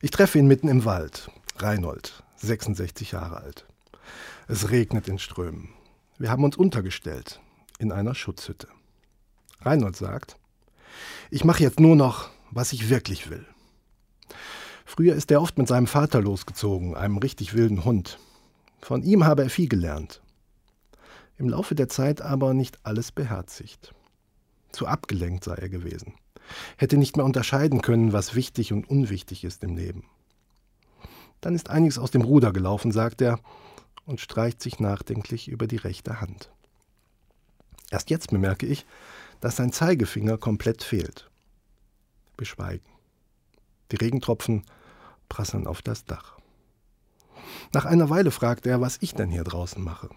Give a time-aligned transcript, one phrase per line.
[0.00, 1.28] Ich treffe ihn mitten im Wald.
[1.56, 3.66] Reinhold, 66 Jahre alt.
[4.46, 5.70] Es regnet in Strömen.
[6.18, 7.40] Wir haben uns untergestellt
[7.80, 8.68] in einer Schutzhütte.
[9.60, 10.36] Reinhold sagt,
[11.30, 13.44] ich mache jetzt nur noch, was ich wirklich will.
[14.84, 18.20] Früher ist er oft mit seinem Vater losgezogen, einem richtig wilden Hund.
[18.80, 20.22] Von ihm habe er viel gelernt.
[21.38, 23.92] Im Laufe der Zeit aber nicht alles beherzigt.
[24.70, 26.14] Zu abgelenkt sei er gewesen
[26.76, 30.04] hätte nicht mehr unterscheiden können, was wichtig und unwichtig ist im Leben.
[31.40, 33.40] Dann ist einiges aus dem Ruder gelaufen, sagt er
[34.06, 36.50] und streicht sich nachdenklich über die rechte Hand.
[37.90, 38.86] Erst jetzt bemerke ich,
[39.40, 41.30] dass sein Zeigefinger komplett fehlt.
[42.36, 42.84] Wir schweigen.
[43.92, 44.64] Die Regentropfen
[45.28, 46.38] prasseln auf das Dach.
[47.72, 50.10] Nach einer Weile fragt er, was ich denn hier draußen mache.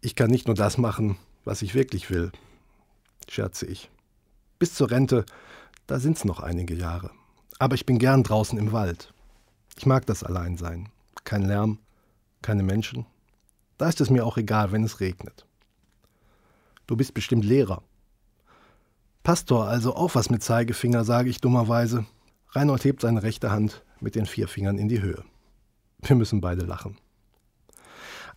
[0.00, 2.32] Ich kann nicht nur das machen, was ich wirklich will,
[3.28, 3.90] scherze ich.
[4.58, 5.26] Bis zur Rente,
[5.86, 7.10] da sind's noch einige Jahre.
[7.58, 9.12] Aber ich bin gern draußen im Wald.
[9.76, 10.88] Ich mag das Alleinsein.
[11.24, 11.78] Kein Lärm,
[12.40, 13.06] keine Menschen.
[13.76, 15.46] Da ist es mir auch egal, wenn es regnet.
[16.86, 17.82] Du bist bestimmt Lehrer.
[19.22, 22.06] Pastor, also auch was mit Zeigefinger, sage ich dummerweise.
[22.50, 25.24] Reinhold hebt seine rechte Hand mit den vier Fingern in die Höhe.
[26.00, 26.96] Wir müssen beide lachen.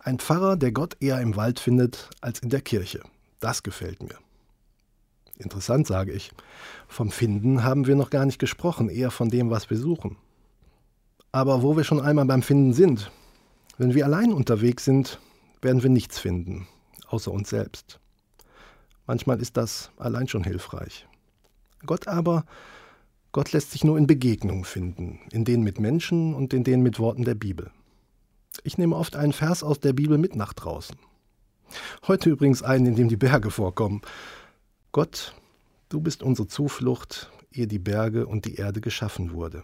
[0.00, 3.00] Ein Pfarrer, der Gott eher im Wald findet als in der Kirche.
[3.38, 4.18] Das gefällt mir.
[5.40, 6.32] Interessant, sage ich.
[6.86, 10.16] Vom Finden haben wir noch gar nicht gesprochen, eher von dem, was wir suchen.
[11.32, 13.10] Aber wo wir schon einmal beim Finden sind,
[13.78, 15.18] wenn wir allein unterwegs sind,
[15.62, 16.66] werden wir nichts finden,
[17.08, 18.00] außer uns selbst.
[19.06, 21.06] Manchmal ist das allein schon hilfreich.
[21.86, 22.44] Gott aber,
[23.32, 26.98] Gott lässt sich nur in Begegnungen finden, in denen mit Menschen und in denen mit
[26.98, 27.70] Worten der Bibel.
[28.62, 30.96] Ich nehme oft einen Vers aus der Bibel mit nach draußen.
[32.06, 34.02] Heute übrigens einen, in dem die Berge vorkommen.
[34.92, 35.36] Gott,
[35.88, 39.62] du bist unsere Zuflucht, ehe die Berge und die Erde geschaffen wurde.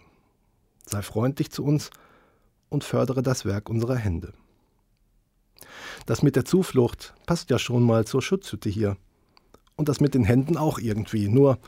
[0.85, 1.89] Sei freundlich zu uns
[2.69, 4.31] und fördere das Werk unserer Hände.
[6.05, 8.95] Das mit der Zuflucht passt ja schon mal zur Schutzhütte hier.
[9.75, 11.59] Und das mit den Händen auch irgendwie, nur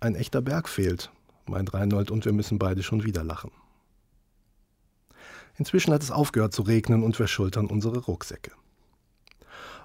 [0.00, 1.12] ein echter Berg fehlt,
[1.46, 3.52] meint Reinhold, und wir müssen beide schon wieder lachen.
[5.58, 8.50] Inzwischen hat es aufgehört zu regnen und wir schultern unsere Rucksäcke.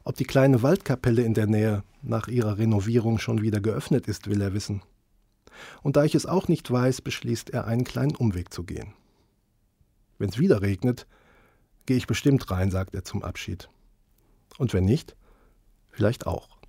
[0.03, 4.41] Ob die kleine Waldkapelle in der Nähe nach ihrer Renovierung schon wieder geöffnet ist, will
[4.41, 4.81] er wissen.
[5.83, 8.93] Und da ich es auch nicht weiß, beschließt er, einen kleinen Umweg zu gehen.
[10.17, 11.07] Wenn es wieder regnet,
[11.85, 13.69] gehe ich bestimmt rein, sagt er zum Abschied.
[14.57, 15.15] Und wenn nicht,
[15.89, 16.60] vielleicht auch.